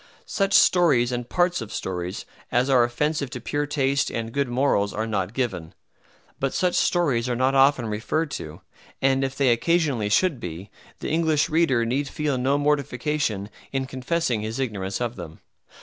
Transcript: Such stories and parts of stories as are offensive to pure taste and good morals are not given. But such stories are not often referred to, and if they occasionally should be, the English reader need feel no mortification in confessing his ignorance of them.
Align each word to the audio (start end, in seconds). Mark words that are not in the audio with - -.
Such 0.25 0.53
stories 0.55 1.11
and 1.11 1.29
parts 1.29 1.61
of 1.61 1.71
stories 1.71 2.25
as 2.51 2.71
are 2.71 2.83
offensive 2.83 3.29
to 3.29 3.39
pure 3.39 3.67
taste 3.67 4.09
and 4.09 4.31
good 4.31 4.47
morals 4.47 4.95
are 4.95 5.05
not 5.05 5.31
given. 5.35 5.75
But 6.39 6.55
such 6.55 6.73
stories 6.73 7.29
are 7.29 7.35
not 7.35 7.53
often 7.53 7.85
referred 7.85 8.31
to, 8.31 8.61
and 8.99 9.23
if 9.23 9.35
they 9.35 9.51
occasionally 9.51 10.09
should 10.09 10.39
be, 10.39 10.71
the 11.01 11.11
English 11.11 11.49
reader 11.49 11.85
need 11.85 12.07
feel 12.07 12.39
no 12.39 12.57
mortification 12.57 13.51
in 13.71 13.85
confessing 13.85 14.41
his 14.41 14.57
ignorance 14.59 14.99
of 14.99 15.17
them. 15.17 15.39